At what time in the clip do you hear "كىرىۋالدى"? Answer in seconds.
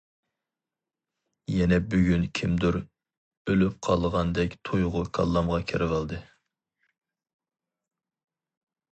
5.73-6.23